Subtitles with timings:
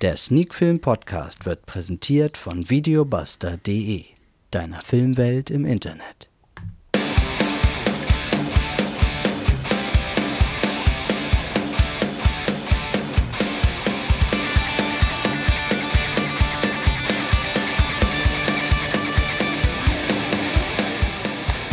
[0.00, 4.06] Der Sneakfilm Podcast wird präsentiert von videobuster.de,
[4.50, 6.30] deiner Filmwelt im Internet.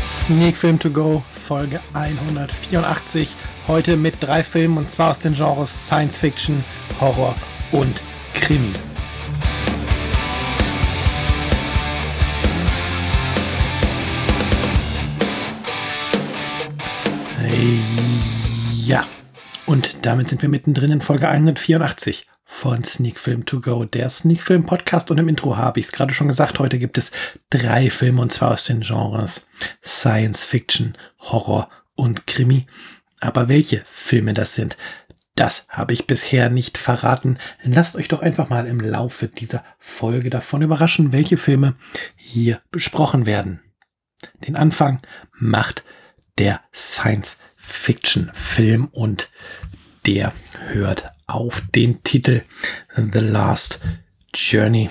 [0.09, 3.33] Sneak Film to Go, Folge 184.
[3.69, 6.65] Heute mit drei Filmen und zwar aus den Genres Science Fiction,
[6.99, 7.33] Horror
[7.71, 8.01] und
[8.47, 8.71] Krimi.
[18.85, 19.05] Ja,
[19.65, 24.41] und damit sind wir mittendrin in Folge 184 von Sneak Film To Go, der Sneak
[24.41, 25.11] Film Podcast.
[25.11, 27.11] Und im Intro habe ich es gerade schon gesagt, heute gibt es
[27.49, 29.45] drei Filme und zwar aus den Genres
[29.83, 32.65] Science Fiction, Horror und Krimi.
[33.19, 34.77] Aber welche Filme das sind,
[35.39, 37.39] das habe ich bisher nicht verraten.
[37.63, 41.73] Lasst euch doch einfach mal im Laufe dieser Folge davon überraschen, welche Filme
[42.15, 43.61] hier besprochen werden.
[44.47, 45.83] Den Anfang macht
[46.37, 49.31] der Science-Fiction-Film und
[50.05, 50.33] der
[50.69, 52.43] hört auf den Titel
[52.95, 53.79] The Last
[54.33, 54.89] Journey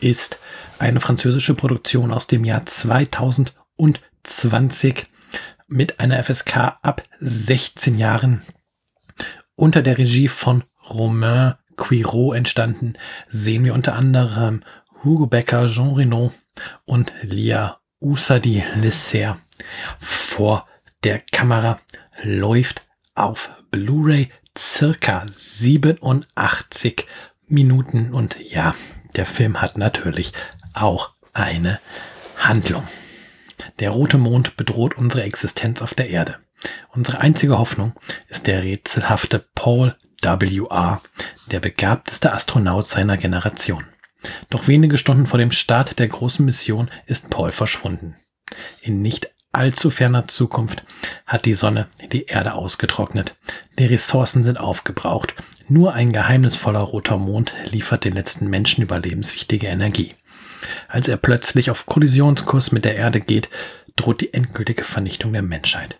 [0.00, 0.38] ist
[0.78, 5.06] eine französische Produktion aus dem Jahr 2020
[5.68, 8.42] mit einer FSK ab 16 Jahren
[9.60, 12.94] unter der Regie von Romain Quirot entstanden,
[13.28, 14.62] sehen wir unter anderem
[15.04, 16.32] Hugo Becker, Jean Reno
[16.86, 19.38] und Lia Usadi Lisser.
[19.98, 20.66] Vor
[21.04, 21.78] der Kamera
[22.22, 27.06] läuft auf Blu-ray circa 87
[27.46, 28.74] Minuten und ja,
[29.16, 30.32] der Film hat natürlich
[30.72, 31.80] auch eine
[32.38, 32.86] Handlung.
[33.78, 36.38] Der rote Mond bedroht unsere Existenz auf der Erde.
[36.92, 37.92] Unsere einzige Hoffnung
[38.28, 41.00] ist der rätselhafte Paul W.R.,
[41.50, 43.84] der begabteste Astronaut seiner Generation.
[44.50, 48.16] Doch wenige Stunden vor dem Start der großen Mission ist Paul verschwunden.
[48.82, 50.82] In nicht allzu ferner Zukunft
[51.26, 53.36] hat die Sonne die Erde ausgetrocknet.
[53.78, 55.34] Die Ressourcen sind aufgebraucht.
[55.68, 60.14] Nur ein geheimnisvoller roter Mond liefert den letzten Menschen überlebenswichtige Energie.
[60.88, 63.48] Als er plötzlich auf Kollisionskurs mit der Erde geht,
[63.96, 65.99] droht die endgültige Vernichtung der Menschheit.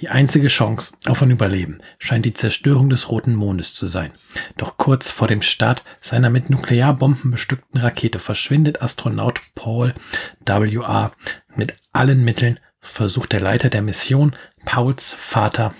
[0.00, 4.12] Die einzige Chance auf ein Überleben scheint die Zerstörung des roten Mondes zu sein.
[4.56, 9.94] Doch kurz vor dem Start seiner mit Nuklearbomben bestückten Rakete verschwindet Astronaut Paul
[10.44, 11.12] W.R.
[11.54, 15.74] mit allen Mitteln, versucht der Leiter der Mission, Pauls Vater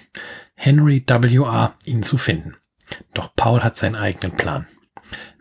[0.55, 2.57] Henry W.R., ihn zu finden.
[3.15, 4.67] Doch Paul hat seinen eigenen Plan.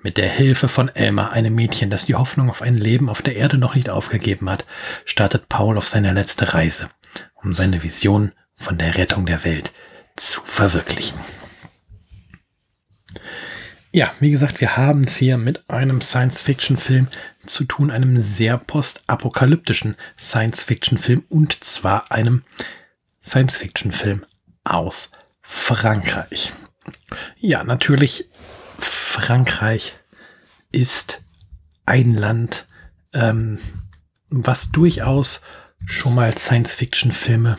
[0.02, 3.36] Mit der Hilfe von Elma, einem Mädchen, das die Hoffnung auf ein Leben auf der
[3.36, 4.66] Erde noch nicht aufgegeben hat,
[5.03, 6.90] startet Paul auf seine letzte Reise,
[7.36, 9.72] um seine Vision von der Rettung der Welt
[10.16, 11.18] zu verwirklichen.
[13.92, 17.08] Ja, wie gesagt, wir haben es hier mit einem Science-Fiction-Film
[17.48, 22.44] zu tun, einem sehr postapokalyptischen Science-Fiction-Film und zwar einem
[23.24, 24.25] Science-Fiction-Film
[24.64, 25.09] aus
[25.42, 26.53] Frankreich.
[27.38, 28.30] Ja, natürlich,
[28.78, 29.96] Frankreich
[30.72, 31.22] ist
[31.88, 32.68] ein Land,
[33.14, 33.58] ähm,
[34.30, 35.42] was durchaus
[35.88, 37.58] schon mal Science-Fiction-Filme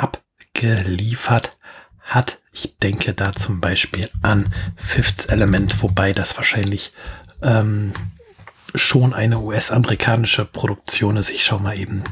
[0.00, 1.56] abgeliefert
[2.00, 2.38] hat.
[2.52, 6.92] Ich denke da zum Beispiel an Fifth Element, wobei das wahrscheinlich
[7.42, 7.92] ähm,
[8.74, 11.30] schon eine US-amerikanische Produktion ist.
[11.30, 12.02] Ich schaue mal eben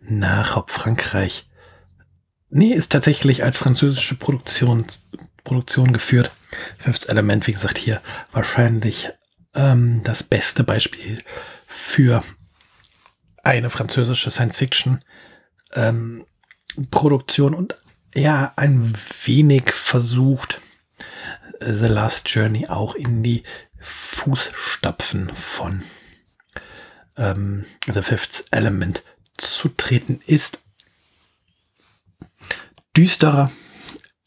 [0.00, 1.48] nach, ob Frankreich.
[2.48, 4.86] Nee, ist tatsächlich als französische Produktion,
[5.44, 6.30] Produktion geführt.
[6.78, 8.00] Fifth Element, wie gesagt, hier
[8.32, 9.10] wahrscheinlich
[9.54, 11.18] ähm, das beste Beispiel
[11.66, 12.22] für
[13.42, 15.02] eine französische Science-Fiction
[15.74, 16.26] ähm,
[16.90, 17.76] Produktion und
[18.14, 18.94] ja, ein
[19.24, 20.60] wenig versucht,
[21.60, 23.42] The Last Journey auch in die
[23.78, 25.82] Fußstapfen von
[27.16, 29.02] ähm, The Fifth Element
[29.38, 30.60] zu treten, ist
[32.96, 33.50] düsterer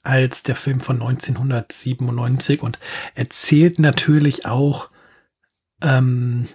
[0.04, 2.80] als der Film von 1997 und
[3.16, 4.90] erzählt natürlich auch
[5.82, 6.48] ähm,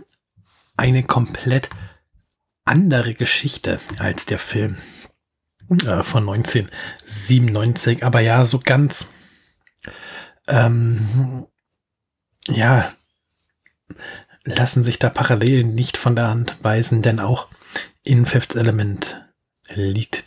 [0.76, 1.68] eine komplett
[2.64, 4.76] andere Geschichte als der Film
[5.70, 8.04] äh, von 1997.
[8.04, 9.06] Aber ja, so ganz,
[10.46, 11.46] ähm,
[12.48, 12.92] ja,
[14.44, 17.48] lassen sich da Parallelen nicht von der Hand weisen, denn auch
[18.02, 19.22] in Fifth Element
[19.68, 20.24] liegt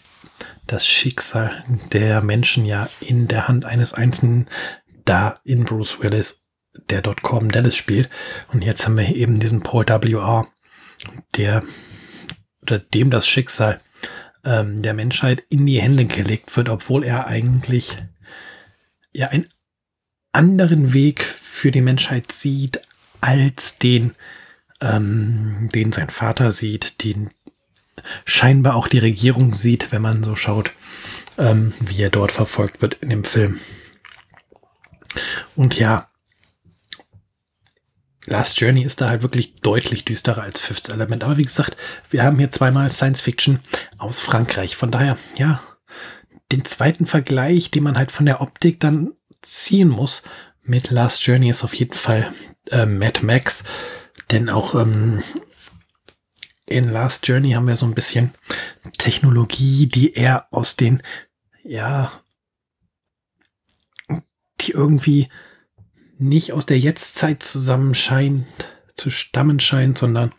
[0.67, 4.47] das Schicksal der Menschen ja in der Hand eines Einzelnen,
[5.05, 6.41] da in Bruce Willis,
[6.89, 8.09] der dort Corbin Dallas spielt.
[8.51, 10.47] Und jetzt haben wir eben diesen Paul W.R.,
[11.35, 11.63] der
[12.61, 13.81] oder dem das Schicksal
[14.43, 17.97] ähm, der Menschheit in die Hände gelegt wird, obwohl er eigentlich
[19.11, 19.49] ja einen
[20.31, 22.81] anderen Weg für die Menschheit sieht,
[23.21, 24.15] als den,
[24.81, 27.29] ähm, den sein Vater sieht, den
[28.25, 30.71] scheinbar auch die Regierung sieht, wenn man so schaut,
[31.37, 33.59] ähm, wie er dort verfolgt wird in dem Film.
[35.55, 36.09] Und ja,
[38.27, 41.23] Last Journey ist da halt wirklich deutlich düsterer als Fifth Element.
[41.23, 41.77] Aber wie gesagt,
[42.09, 43.59] wir haben hier zweimal Science Fiction
[43.97, 44.77] aus Frankreich.
[44.77, 45.61] Von daher, ja,
[46.51, 49.11] den zweiten Vergleich, den man halt von der Optik dann
[49.41, 50.23] ziehen muss
[50.63, 52.33] mit Last Journey ist auf jeden Fall
[52.71, 53.63] äh, Mad Max.
[54.31, 55.21] Denn auch ähm,
[56.65, 58.33] in Last Journey haben wir so ein bisschen
[58.97, 61.03] Technologie, die eher aus den,
[61.63, 62.11] ja,
[64.61, 65.27] die irgendwie
[66.17, 68.45] nicht aus der Jetztzeit zusammenscheint,
[68.95, 70.33] zu stammen scheint, sondern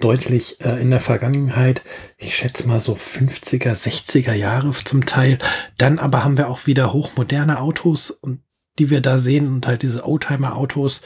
[0.00, 1.82] deutlich äh, in der Vergangenheit.
[2.18, 5.38] Ich schätze mal so 50er, 60er Jahre zum Teil.
[5.78, 8.42] Dann aber haben wir auch wieder hochmoderne Autos und
[8.78, 11.02] die wir da sehen und halt diese Oldtimer-Autos.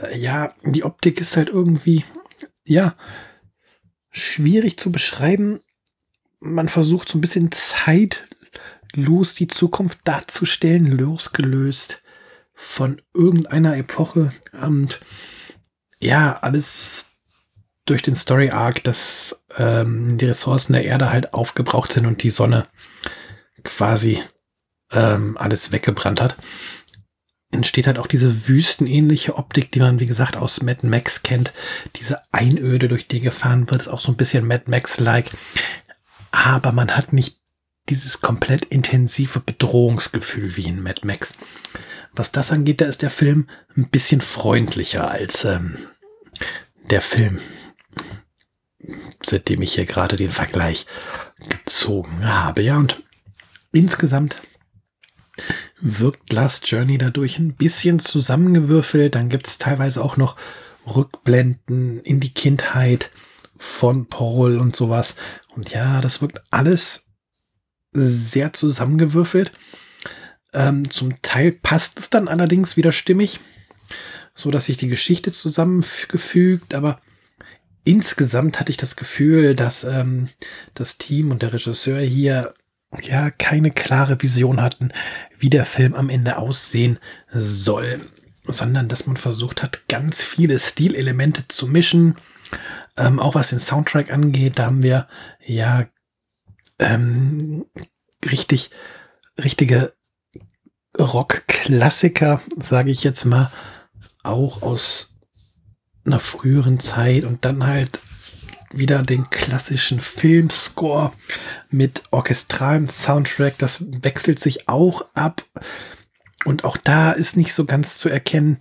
[0.00, 2.04] Äh, ja, die Optik ist halt irgendwie,
[2.64, 2.94] ja,
[4.10, 5.60] schwierig zu beschreiben.
[6.40, 12.02] Man versucht so ein bisschen zeitlos die Zukunft darzustellen, losgelöst
[12.56, 14.32] von irgendeiner Epoche.
[14.60, 14.98] Und
[16.00, 17.12] ja, alles
[17.84, 22.30] durch den Story Arc, dass ähm, die Ressourcen der Erde halt aufgebraucht sind und die
[22.30, 22.66] Sonne
[23.62, 24.20] quasi
[24.90, 26.36] ähm, alles weggebrannt hat,
[27.52, 31.52] entsteht halt auch diese wüstenähnliche Optik, die man, wie gesagt, aus Mad Max kennt.
[31.96, 35.30] Diese Einöde, durch die gefahren wird, ist auch so ein bisschen Mad Max-like.
[36.32, 37.38] Aber man hat nicht
[37.88, 41.34] dieses komplett intensive Bedrohungsgefühl wie in Mad Max.
[42.16, 45.76] Was das angeht, da ist der Film ein bisschen freundlicher als ähm,
[46.90, 47.38] der Film,
[49.22, 50.86] seitdem ich hier gerade den Vergleich
[51.48, 52.62] gezogen habe.
[52.62, 53.02] Ja, und
[53.72, 54.36] insgesamt
[55.80, 59.14] wirkt Last Journey dadurch ein bisschen zusammengewürfelt.
[59.14, 60.36] Dann gibt es teilweise auch noch
[60.86, 63.10] Rückblenden in die Kindheit
[63.58, 65.16] von Paul und sowas.
[65.54, 67.04] Und ja, das wirkt alles
[67.92, 69.52] sehr zusammengewürfelt.
[70.52, 73.40] Ähm, zum Teil passt es dann allerdings wieder stimmig,
[74.34, 77.00] so dass sich die Geschichte zusammengefügt, aber
[77.84, 80.28] insgesamt hatte ich das Gefühl, dass ähm,
[80.74, 82.54] das Team und der Regisseur hier
[83.02, 84.92] ja keine klare Vision hatten,
[85.38, 86.98] wie der Film am Ende aussehen
[87.30, 88.00] soll,
[88.46, 92.16] sondern dass man versucht hat, ganz viele Stilelemente zu mischen.
[92.96, 95.08] Ähm, auch was den Soundtrack angeht, da haben wir
[95.44, 95.86] ja
[96.78, 97.66] ähm,
[98.24, 98.70] richtig,
[99.38, 99.92] richtige
[100.98, 103.50] Rockklassiker, sage ich jetzt mal,
[104.22, 105.14] auch aus
[106.04, 107.98] einer früheren Zeit und dann halt
[108.72, 111.12] wieder den klassischen Filmscore
[111.70, 113.58] mit orchestralem Soundtrack.
[113.58, 115.44] Das wechselt sich auch ab.
[116.44, 118.58] Und auch da ist nicht so ganz zu erkennen,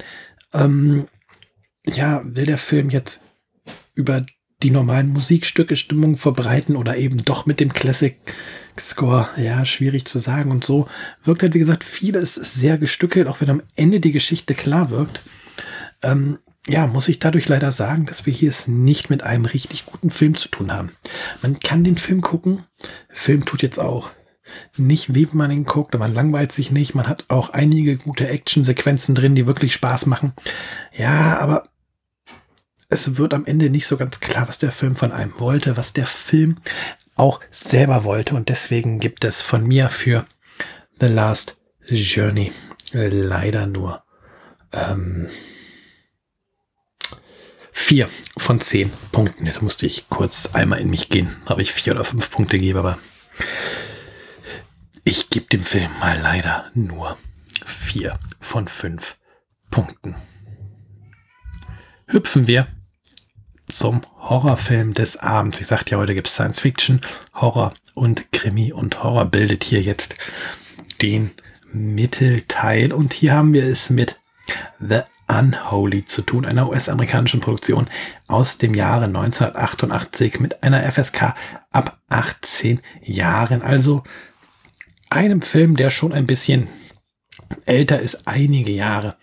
[0.54, 1.08] ähm,
[1.86, 3.22] ja, will der Film jetzt
[3.94, 4.26] über
[4.64, 8.18] die normalen Musikstücke Stimmung verbreiten oder eben doch mit dem Classic
[8.80, 10.52] Score, ja, schwierig zu sagen.
[10.52, 10.88] Und so
[11.24, 15.22] wirkt halt, wie gesagt, vieles sehr gestückelt, auch wenn am Ende die Geschichte klar wirkt.
[16.02, 19.86] Ähm, ja, muss ich dadurch leider sagen, dass wir hier es nicht mit einem richtig
[19.86, 20.92] guten Film zu tun haben.
[21.42, 22.64] Man kann den Film gucken.
[23.10, 24.10] Film tut jetzt auch
[24.78, 26.96] nicht wenn man ihn guckt, man langweilt sich nicht.
[26.96, 30.34] Man hat auch einige gute Actionsequenzen drin, die wirklich Spaß machen.
[30.96, 31.70] Ja, aber
[32.96, 35.92] es wird am Ende nicht so ganz klar, was der Film von einem wollte, was
[35.92, 36.58] der Film
[37.16, 38.36] auch selber wollte.
[38.36, 40.26] Und deswegen gibt es von mir für
[41.02, 42.54] The Last Journey
[42.94, 44.02] leider nur
[44.72, 45.28] ähm,
[47.74, 49.46] vier von zehn Punkten.
[49.46, 52.80] Da musste ich kurz einmal in mich gehen, habe ich vier oder fünf Punkte gegeben,
[52.80, 52.98] aber
[55.04, 57.18] ich gebe dem Film mal leider nur
[57.66, 59.18] vier von fünf
[59.70, 60.16] Punkten.
[62.08, 62.68] Hüpfen wir
[63.68, 65.60] zum Horrorfilm des Abends.
[65.60, 67.02] Ich sagte ja, heute gibt es Science Fiction,
[67.34, 70.16] Horror und Krimi und Horror bildet hier jetzt
[71.02, 71.32] den
[71.72, 72.94] Mittelteil.
[72.94, 74.20] Und hier haben wir es mit
[74.80, 77.90] The Unholy zu tun, einer US-amerikanischen Produktion
[78.28, 81.34] aus dem Jahre 1988 mit einer FSK
[81.72, 83.64] ab 18 Jahren.
[83.64, 84.04] Also
[85.10, 86.68] einem Film, der schon ein bisschen
[87.66, 89.18] älter ist, einige Jahre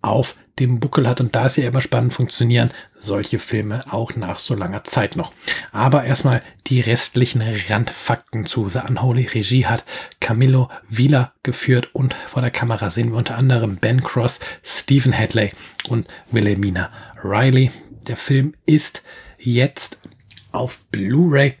[0.00, 1.20] auf dem Buckel hat.
[1.20, 2.70] Und da ist ja immer spannend funktionieren
[3.04, 5.32] solche Filme auch nach so langer Zeit noch.
[5.72, 9.26] Aber erstmal die restlichen Randfakten zu The Unholy.
[9.26, 9.84] Regie hat
[10.20, 15.50] Camillo Wieler geführt und vor der Kamera sehen wir unter anderem Ben Cross, Stephen Hadley
[15.88, 16.90] und Wilhelmina
[17.22, 17.70] Riley.
[18.08, 19.02] Der Film ist
[19.38, 19.98] jetzt
[20.52, 21.54] auf Blu-ray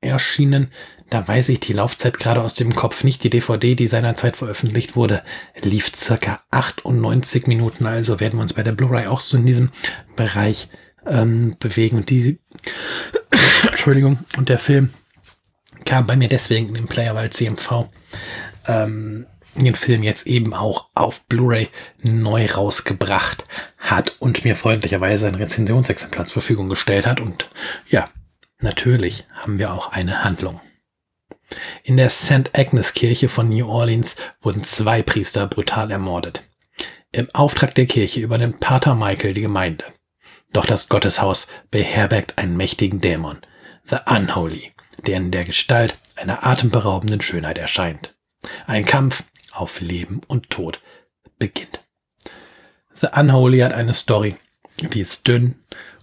[0.00, 0.70] erschienen.
[1.12, 3.22] Da weiß ich die Laufzeit gerade aus dem Kopf nicht.
[3.22, 5.22] Die DVD, die seinerzeit veröffentlicht wurde,
[5.60, 7.84] lief circa 98 Minuten.
[7.84, 9.72] Also werden wir uns bei der Blu-ray auch so in diesem
[10.16, 10.68] Bereich
[11.06, 11.98] ähm, bewegen.
[11.98, 12.38] Und die,
[13.70, 14.94] Entschuldigung, und der Film
[15.84, 17.90] kam bei mir deswegen in Player, weil CMV
[18.66, 21.68] ähm, den Film jetzt eben auch auf Blu-ray
[22.02, 23.44] neu rausgebracht
[23.76, 27.20] hat und mir freundlicherweise ein Rezensionsexemplar zur Verfügung gestellt hat.
[27.20, 27.50] Und
[27.90, 28.08] ja,
[28.60, 30.62] natürlich haben wir auch eine Handlung.
[31.84, 32.50] In der St.
[32.52, 36.42] Agnes Kirche von New Orleans wurden zwei Priester brutal ermordet.
[37.10, 39.84] Im Auftrag der Kirche übernimmt Pater Michael die Gemeinde.
[40.52, 43.38] Doch das Gotteshaus beherbergt einen mächtigen Dämon,
[43.84, 44.72] The Unholy,
[45.06, 48.14] der in der Gestalt einer atemberaubenden Schönheit erscheint.
[48.66, 50.80] Ein Kampf auf Leben und Tod
[51.38, 51.80] beginnt.
[52.92, 54.36] The Unholy hat eine Story,
[54.80, 55.56] die ist dünn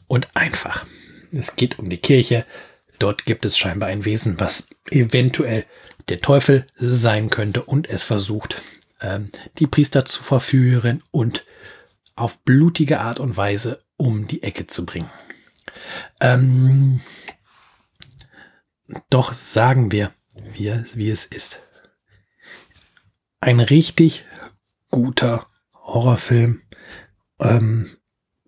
[0.08, 0.86] und einfach.
[1.32, 2.46] Es geht um die Kirche.
[3.00, 5.65] Dort gibt es scheinbar ein Wesen, was eventuell
[6.10, 8.62] der Teufel sein könnte und es versucht,
[9.01, 11.46] ähm, die Priester zu verführen und
[12.15, 15.10] auf blutige Art und Weise um die Ecke zu bringen.
[16.20, 17.00] Ähm,
[19.10, 20.12] doch sagen wir,
[20.53, 21.60] wie, wie es ist.
[23.39, 24.25] Ein richtig
[24.89, 26.62] guter Horrorfilm
[27.39, 27.89] ähm,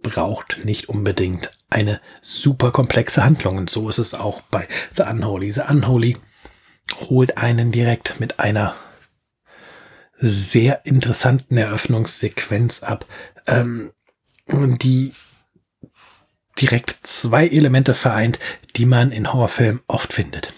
[0.02, 3.58] braucht nicht unbedingt eine super komplexe Handlung.
[3.58, 5.52] Und so ist es auch bei The Unholy.
[5.52, 6.18] The Unholy
[7.10, 8.76] holt einen direkt mit einer
[10.18, 13.06] sehr interessanten Eröffnungssequenz ab,
[13.48, 13.92] ähm,
[14.48, 15.14] die
[16.60, 18.38] direkt zwei Elemente vereint,
[18.76, 20.54] die man in Horrorfilmen oft findet.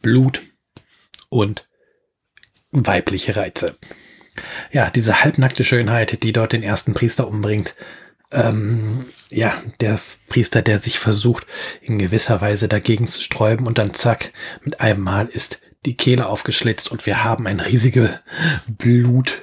[0.00, 0.40] Blut
[1.28, 1.68] und
[2.70, 3.76] weibliche Reize.
[4.70, 7.74] Ja, diese halbnackte Schönheit, die dort den ersten Priester umbringt.
[8.30, 11.46] Ähm, ja, der Priester, der sich versucht,
[11.80, 14.32] in gewisser Weise dagegen zu sträuben und dann zack,
[14.62, 18.20] mit einem Mal ist die Kehle aufgeschlitzt und wir haben ein riesige
[18.68, 19.38] Blutlache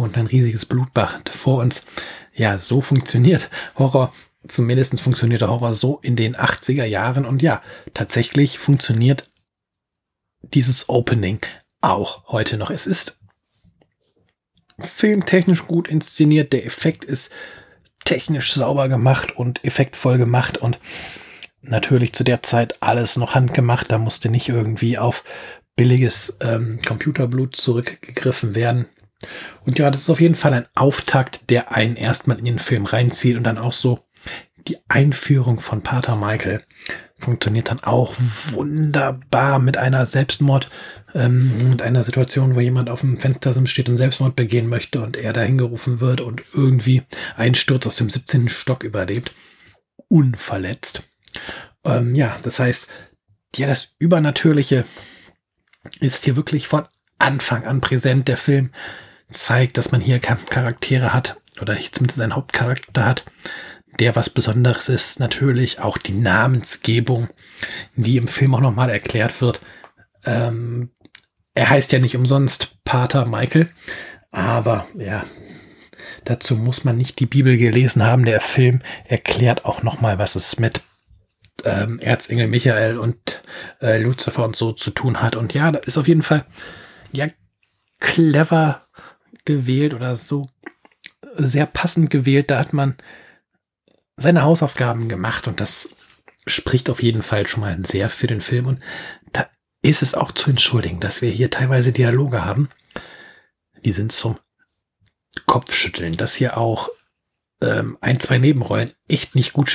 [0.00, 1.84] und ein riesiges Blutbad vor uns.
[2.34, 4.12] Ja, so funktioniert Horror.
[4.48, 7.62] Zumindest funktioniert der Horror so in den 80er Jahren und ja,
[7.94, 9.30] tatsächlich funktioniert
[10.42, 11.38] dieses Opening
[11.80, 12.70] auch heute noch.
[12.70, 13.18] Es ist
[14.78, 17.30] filmtechnisch gut inszeniert, der Effekt ist
[18.04, 20.78] technisch sauber gemacht und effektvoll gemacht und
[21.62, 23.90] natürlich zu der Zeit alles noch handgemacht.
[23.90, 25.24] Da musste nicht irgendwie auf
[25.76, 28.86] billiges ähm, Computerblut zurückgegriffen werden.
[29.64, 32.86] Und ja, das ist auf jeden Fall ein Auftakt, der einen erstmal in den Film
[32.86, 34.00] reinzieht und dann auch so
[34.66, 36.64] die Einführung von Pater Michael
[37.22, 38.14] funktioniert dann auch
[38.50, 40.68] wunderbar mit einer Selbstmord,
[41.14, 45.16] ähm, mit einer Situation, wo jemand auf dem Fenster steht und Selbstmord begehen möchte und
[45.16, 47.02] er dahin gerufen wird und irgendwie
[47.36, 48.48] einen Sturz aus dem 17.
[48.48, 49.32] Stock überlebt,
[50.08, 51.02] unverletzt.
[51.84, 52.88] Ähm, ja, das heißt,
[53.56, 54.84] ja, das Übernatürliche
[56.00, 56.86] ist hier wirklich von
[57.18, 58.28] Anfang an präsent.
[58.28, 58.70] Der Film
[59.30, 63.24] zeigt, dass man hier Charaktere hat, oder zumindest einen Hauptcharakter hat,
[63.98, 65.20] der was Besonderes ist.
[65.20, 67.28] Natürlich auch die Namensgebung,
[67.96, 69.60] die im Film auch nochmal erklärt wird.
[70.24, 70.90] Ähm,
[71.54, 73.68] er heißt ja nicht umsonst Pater Michael,
[74.30, 75.24] aber ja,
[76.24, 78.24] dazu muss man nicht die Bibel gelesen haben.
[78.24, 80.80] Der Film erklärt auch nochmal, was es mit
[81.64, 83.42] ähm, Erzengel Michael und
[83.80, 85.36] äh, Lucifer und so zu tun hat.
[85.36, 86.44] Und ja, da ist auf jeden Fall
[87.12, 87.28] ja
[88.00, 88.82] clever
[89.44, 90.48] gewählt oder so
[91.36, 92.50] sehr passend gewählt.
[92.50, 92.96] Da hat man
[94.16, 95.88] seine Hausaufgaben gemacht und das
[96.46, 98.66] spricht auf jeden Fall schon mal sehr für den Film.
[98.66, 98.80] Und
[99.32, 99.48] da
[99.82, 102.68] ist es auch zu entschuldigen, dass wir hier teilweise Dialoge haben,
[103.84, 104.38] die sind zum
[105.46, 106.90] Kopfschütteln, dass hier auch
[107.62, 109.70] ähm, ein, zwei Nebenrollen echt nicht gut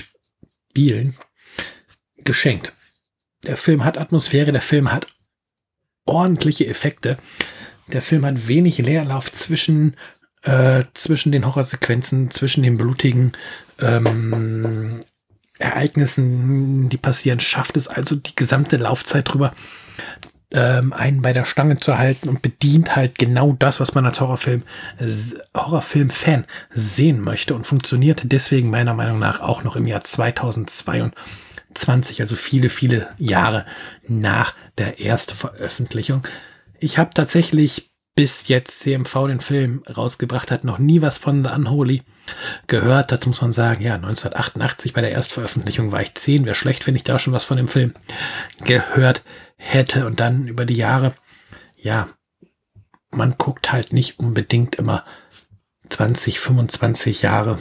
[0.69, 1.17] spielen.
[2.17, 2.73] Geschenkt.
[3.43, 5.07] Der Film hat Atmosphäre, der Film hat
[6.05, 7.17] ordentliche Effekte.
[7.87, 9.95] Der Film hat wenig Leerlauf zwischen
[10.47, 13.33] äh, zwischen den Horrorsequenzen, zwischen den blutigen
[13.79, 15.01] ähm,
[15.59, 19.51] Ereignissen, die passieren, schafft es also die gesamte Laufzeit drüber,
[20.51, 24.21] ähm, einen bei der Stange zu halten und bedient halt genau das, was man als
[24.21, 24.63] Horrorfilm,
[25.53, 32.37] Horrorfilm-Fan sehen möchte und funktioniert deswegen meiner Meinung nach auch noch im Jahr 2022, also
[32.37, 33.65] viele, viele Jahre
[34.07, 36.25] nach der ersten Veröffentlichung.
[36.79, 37.86] Ich habe tatsächlich
[38.17, 42.01] bis jetzt CMV den Film rausgebracht hat, noch nie was von The Unholy
[42.65, 43.11] gehört.
[43.11, 46.43] Dazu muss man sagen, ja, 1988 bei der Erstveröffentlichung war ich 10.
[46.45, 47.93] Wäre schlecht, wenn ich da schon was von dem Film
[48.65, 49.21] gehört
[49.55, 50.07] hätte.
[50.07, 51.13] Und dann über die Jahre,
[51.75, 52.09] ja,
[53.11, 55.05] man guckt halt nicht unbedingt immer
[55.87, 57.59] 20, 25 Jahre,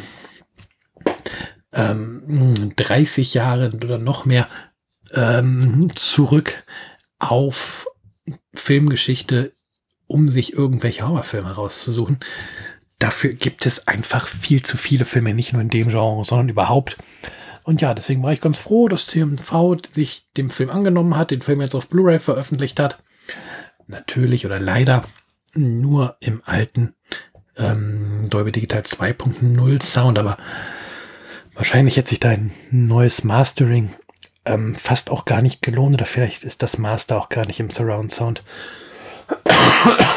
[1.74, 4.48] ähm, 30 Jahre oder noch mehr
[5.12, 6.64] ähm, zurück
[7.18, 7.86] auf
[8.54, 9.52] Filmgeschichte,
[10.06, 12.20] um sich irgendwelche Horrorfilme rauszusuchen.
[12.98, 16.96] Dafür gibt es einfach viel zu viele Filme, nicht nur in dem Genre, sondern überhaupt.
[17.64, 21.42] Und ja, deswegen war ich ganz froh, dass TMV sich dem Film angenommen hat, den
[21.42, 23.02] Film jetzt auf Blu-ray veröffentlicht hat.
[23.88, 25.04] Natürlich oder leider
[25.52, 26.94] nur im alten
[27.56, 30.36] ähm, Dolby Digital 2.0 Sound, aber
[31.54, 33.90] wahrscheinlich hätte sich da ein neues Mastering
[34.44, 37.70] ähm, fast auch gar nicht gelohnt oder vielleicht ist das Master auch gar nicht im
[37.70, 38.44] Surround Sound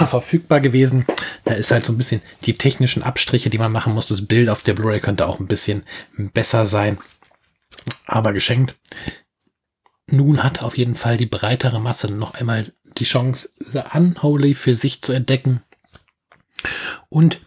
[0.08, 1.06] verfügbar gewesen.
[1.44, 4.08] Da ist halt so ein bisschen die technischen Abstriche, die man machen muss.
[4.08, 5.84] Das Bild auf der Blu-ray könnte auch ein bisschen
[6.18, 6.98] besser sein,
[8.06, 8.75] aber geschenkt.
[10.08, 14.75] Nun hat auf jeden Fall die breitere Masse noch einmal die Chance, The Unholy für
[14.75, 15.63] sich zu entdecken.
[17.10, 17.39] Und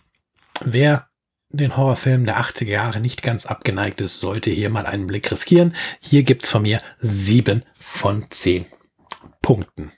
[0.60, 1.08] wer
[1.50, 5.74] den Horrorfilm der 80er Jahre nicht ganz abgeneigt ist, sollte hier mal einen Blick riskieren.
[6.00, 8.66] Hier gibt's von mir sieben von zehn
[9.42, 9.92] Punkten.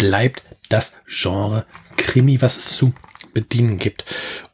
[0.00, 1.66] Bleibt das Genre
[1.98, 2.94] Krimi, was es zu
[3.34, 4.06] bedienen gibt.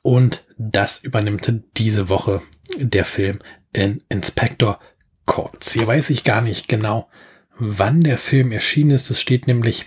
[0.03, 2.43] Und das übernimmt diese Woche
[2.77, 3.39] der Film
[3.73, 4.81] in Inspector
[5.25, 5.73] Courts.
[5.73, 7.09] Hier weiß ich gar nicht genau,
[7.57, 9.09] wann der Film erschienen ist.
[9.09, 9.87] Es steht nämlich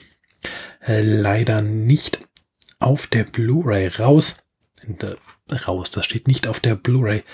[0.87, 2.21] äh, leider nicht
[2.79, 4.37] auf der Blu-ray raus.
[5.67, 7.25] raus, das steht nicht auf der Blu-ray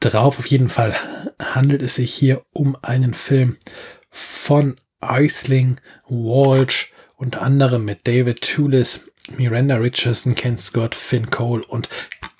[0.00, 0.38] drauf.
[0.38, 0.96] Auf jeden Fall
[1.38, 3.58] handelt es sich hier um einen Film
[4.08, 5.78] von Eisling
[6.08, 9.00] Walsh, unter anderem mit David Tulis,
[9.36, 11.88] Miranda Richardson, Ken Scott, Finn Cole und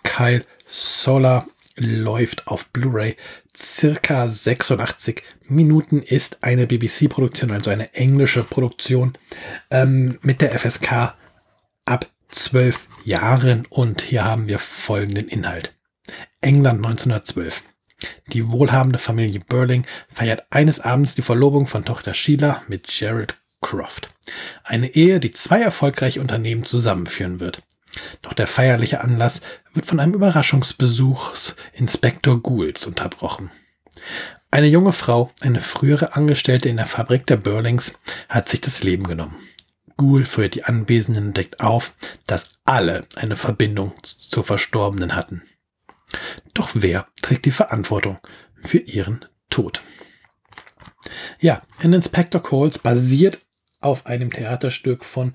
[0.05, 3.17] Kyle Solar läuft auf Blu-ray
[3.57, 9.13] circa 86 Minuten, ist eine BBC-Produktion, also eine englische Produktion
[9.71, 11.15] ähm, mit der FSK
[11.85, 15.75] ab 12 Jahren und hier haben wir folgenden Inhalt.
[16.41, 17.63] England 1912.
[18.33, 24.09] Die wohlhabende Familie Burling feiert eines Abends die Verlobung von Tochter Sheila mit Gerald Croft.
[24.65, 27.63] Eine Ehe, die zwei erfolgreiche Unternehmen zusammenführen wird.
[28.23, 29.41] Doch der feierliche Anlass
[29.73, 31.33] wird von einem Überraschungsbesuch
[31.73, 33.51] Inspektor Goulds unterbrochen.
[34.51, 39.05] Eine junge Frau, eine frühere Angestellte in der Fabrik der Burlings, hat sich das Leben
[39.05, 39.37] genommen.
[39.97, 41.95] Ghoul führt die Anwesenden deckt auf,
[42.27, 45.43] dass alle eine Verbindung zur Verstorbenen hatten.
[46.55, 48.19] Doch wer trägt die Verantwortung
[48.63, 49.83] für ihren Tod?
[51.41, 53.39] Ja, in Inspector Calls basiert
[53.87, 55.35] auf einem Theaterstück von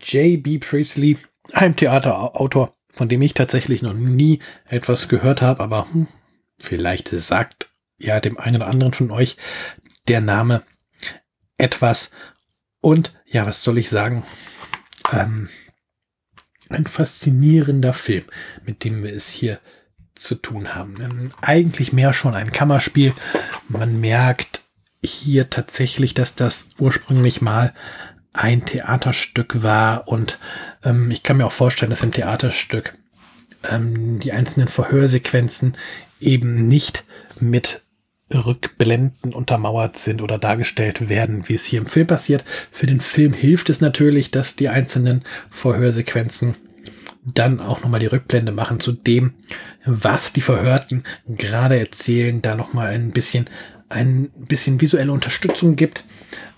[0.00, 0.58] J.B.
[0.58, 1.18] Priestley,
[1.52, 6.06] einem Theaterautor, von dem ich tatsächlich noch nie etwas gehört habe, aber hm,
[6.58, 9.36] vielleicht sagt ja dem einen oder anderen von euch
[10.08, 10.62] der Name
[11.58, 12.10] etwas.
[12.80, 14.22] Und ja, was soll ich sagen?
[15.12, 15.48] Ähm,
[16.68, 18.24] ein faszinierender Film,
[18.64, 19.60] mit dem wir es hier
[20.14, 20.94] zu tun haben.
[21.00, 23.12] Ähm, eigentlich mehr schon ein Kammerspiel.
[23.68, 24.55] Man merkt
[25.12, 27.74] hier tatsächlich, dass das ursprünglich mal
[28.32, 30.38] ein Theaterstück war und
[30.84, 32.94] ähm, ich kann mir auch vorstellen, dass im Theaterstück
[33.70, 35.72] ähm, die einzelnen Verhörsequenzen
[36.20, 37.04] eben nicht
[37.40, 37.82] mit
[38.32, 42.44] Rückblenden untermauert sind oder dargestellt werden, wie es hier im Film passiert.
[42.72, 46.56] Für den Film hilft es natürlich, dass die einzelnen Verhörsequenzen
[47.24, 49.34] dann auch nochmal die Rückblende machen zu dem,
[49.84, 53.48] was die Verhörten gerade erzählen, da nochmal ein bisschen
[53.88, 56.04] ein bisschen visuelle Unterstützung gibt,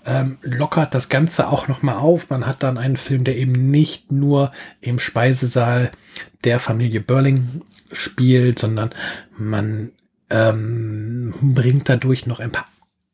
[0.05, 2.29] ähm, lockert das Ganze auch nochmal auf.
[2.29, 5.91] Man hat dann einen Film, der eben nicht nur im Speisesaal
[6.43, 7.61] der Familie Burling
[7.91, 8.93] spielt, sondern
[9.37, 9.91] man
[10.29, 12.65] ähm, bringt dadurch noch ein paar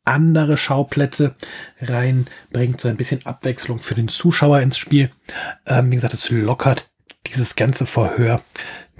[0.04, 1.34] andere Schauplätze
[1.80, 5.10] rein, bringt so ein bisschen Abwechslung für den Zuschauer ins Spiel.
[5.66, 6.88] Ähm, wie gesagt, es lockert
[7.26, 8.40] dieses ganze Verhör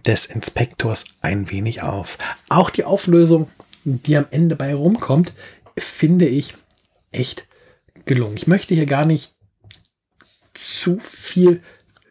[0.05, 2.18] des Inspektors ein wenig auf.
[2.48, 3.48] Auch die Auflösung
[3.87, 5.33] die am Ende bei rumkommt,
[5.79, 6.55] finde ich
[7.12, 7.46] echt
[8.05, 8.37] gelungen.
[8.37, 9.35] Ich möchte hier gar nicht
[10.55, 11.62] zu viel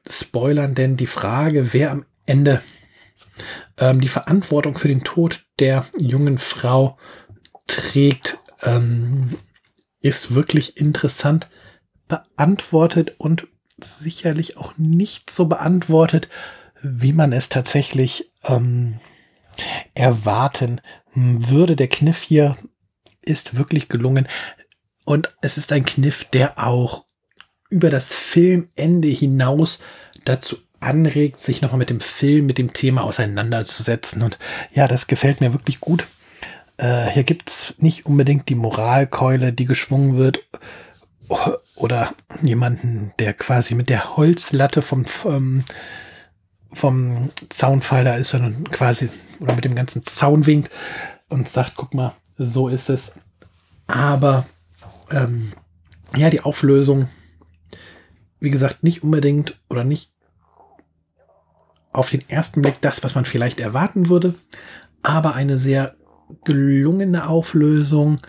[0.09, 2.61] spoilern, denn die Frage, wer am Ende
[3.77, 6.97] ähm, die Verantwortung für den Tod der jungen Frau
[7.67, 9.37] trägt, ähm,
[9.99, 11.49] ist wirklich interessant
[12.07, 13.47] beantwortet und
[13.83, 16.29] sicherlich auch nicht so beantwortet,
[16.81, 18.99] wie man es tatsächlich ähm,
[19.93, 20.81] erwarten
[21.13, 21.75] würde.
[21.75, 22.57] Der Kniff hier
[23.21, 24.27] ist wirklich gelungen.
[25.05, 27.05] Und es ist ein Kniff, der auch
[27.69, 29.79] über das Filmende hinaus
[30.23, 34.21] dazu anregt, sich nochmal mit dem Film, mit dem Thema auseinanderzusetzen.
[34.21, 34.37] Und
[34.73, 36.07] ja, das gefällt mir wirklich gut.
[36.77, 40.39] Äh, hier es nicht unbedingt die Moralkeule, die geschwungen wird.
[41.75, 42.13] Oder
[42.43, 45.63] jemanden, der quasi mit der Holzlatte vom, ähm,
[46.75, 49.09] vom Zaunpfeiler ist, sondern quasi
[49.39, 50.69] oder mit dem ganzen Zaun winkt
[51.29, 53.13] und sagt, guck mal, so ist es.
[53.87, 54.45] Aber
[55.11, 55.51] ähm,
[56.15, 57.09] ja, die Auflösung,
[58.39, 60.11] wie gesagt, nicht unbedingt oder nicht
[61.91, 64.35] auf den ersten Blick das, was man vielleicht erwarten würde,
[65.01, 65.95] aber eine sehr
[66.43, 68.19] gelungene Auflösung,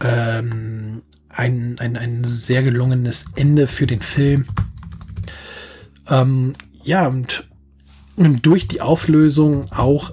[0.00, 4.46] ähm, ein, ein, ein sehr gelungenes Ende für den Film.
[6.08, 7.49] Ähm, ja, und
[8.16, 10.12] durch die Auflösung auch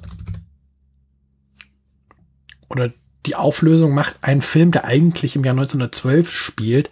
[2.70, 2.92] oder
[3.26, 6.90] die Auflösung macht einen Film, der eigentlich im Jahr 1912 spielt,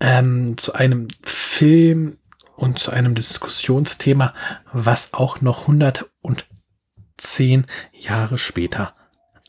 [0.00, 2.18] ähm, zu einem Film
[2.56, 4.34] und zu einem Diskussionsthema,
[4.72, 8.92] was auch noch 110 Jahre später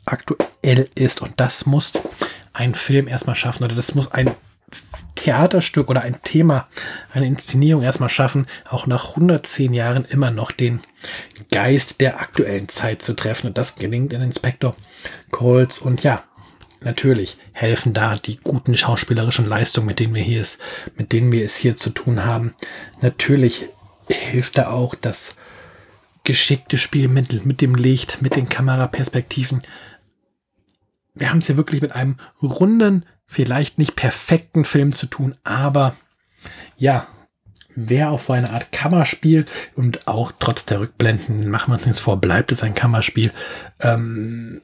[0.05, 1.21] aktuell ist.
[1.21, 1.93] Und das muss
[2.53, 4.31] ein Film erstmal schaffen oder das muss ein
[5.15, 6.67] Theaterstück oder ein Thema,
[7.13, 10.81] eine Inszenierung erstmal schaffen, auch nach 110 Jahren immer noch den
[11.51, 13.47] Geist der aktuellen Zeit zu treffen.
[13.47, 14.75] Und das gelingt in Inspector
[15.31, 15.79] Colts.
[15.79, 16.23] Und ja,
[16.81, 20.59] natürlich helfen da die guten schauspielerischen Leistungen, mit denen wir hier ist,
[20.95, 22.53] mit denen wir es hier zu tun haben.
[23.01, 23.65] Natürlich
[24.07, 25.35] hilft da auch das
[26.23, 29.61] geschickte Spielmittel mit dem Licht, mit den Kameraperspektiven.
[31.13, 35.95] Wir haben es hier wirklich mit einem runden, vielleicht nicht perfekten Film zu tun, aber
[36.77, 37.07] ja,
[37.75, 41.99] wer auf so eine Art Kammerspiel und auch trotz der Rückblenden, machen wir uns nichts
[41.99, 43.31] vor, bleibt es ein Kammerspiel,
[43.79, 44.61] ähm,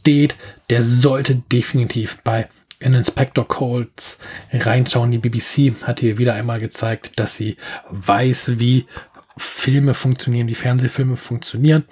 [0.00, 0.36] steht,
[0.70, 2.48] der sollte definitiv bei
[2.78, 4.18] in Inspector Colts
[4.52, 5.10] reinschauen.
[5.10, 7.56] Die BBC hat hier wieder einmal gezeigt, dass sie
[7.90, 8.86] weiß, wie
[9.36, 11.84] Filme funktionieren, wie Fernsehfilme funktionieren.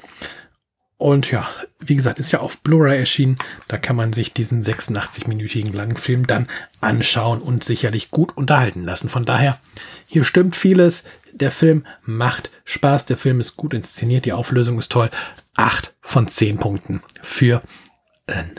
[0.98, 3.38] Und ja, wie gesagt, ist ja auf Blu-ray erschienen.
[3.68, 6.48] Da kann man sich diesen 86-minütigen langen Film dann
[6.80, 9.08] anschauen und sicherlich gut unterhalten lassen.
[9.08, 9.60] Von daher,
[10.06, 11.04] hier stimmt vieles.
[11.32, 13.06] Der Film macht Spaß.
[13.06, 14.24] Der Film ist gut inszeniert.
[14.24, 15.08] Die Auflösung ist toll.
[15.56, 17.62] Acht von zehn Punkten für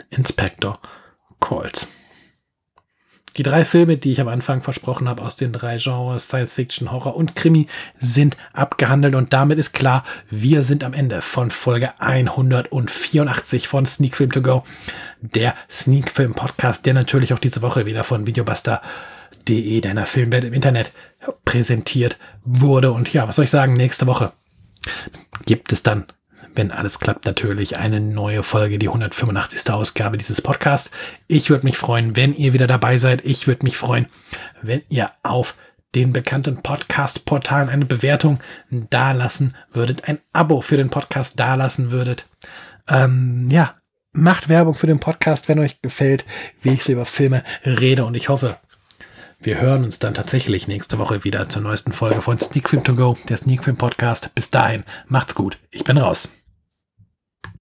[0.08, 0.80] Inspector
[1.40, 1.88] Calls.
[3.36, 6.90] Die drei Filme, die ich am Anfang versprochen habe aus den drei Genres Science Fiction,
[6.90, 11.92] Horror und Krimi, sind abgehandelt und damit ist klar, wir sind am Ende von Folge
[11.98, 14.64] 184 von Sneak Film To Go,
[15.20, 20.52] der Sneak Film Podcast, der natürlich auch diese Woche wieder von Videobuster.de, deiner Filmwelt im
[20.52, 20.92] Internet,
[21.44, 22.92] präsentiert wurde.
[22.92, 24.32] Und ja, was soll ich sagen, nächste Woche
[25.46, 26.06] gibt es dann
[26.54, 29.70] wenn alles klappt, natürlich eine neue Folge, die 185.
[29.70, 30.90] Ausgabe dieses Podcasts.
[31.26, 33.24] Ich würde mich freuen, wenn ihr wieder dabei seid.
[33.24, 34.06] Ich würde mich freuen,
[34.62, 35.56] wenn ihr auf
[35.94, 38.38] den bekannten Podcast-Portalen eine Bewertung
[38.70, 42.26] dalassen würdet, ein Abo für den Podcast dalassen würdet.
[42.88, 43.74] Ähm, ja,
[44.12, 46.24] macht Werbung für den Podcast, wenn euch gefällt,
[46.62, 48.58] wie ich über Filme rede und ich hoffe,
[49.42, 52.94] wir hören uns dann tatsächlich nächste Woche wieder zur neuesten Folge von Sneak Film To
[52.94, 54.34] Go, der Sneak Film Podcast.
[54.34, 55.56] Bis dahin, macht's gut.
[55.70, 56.28] Ich bin raus.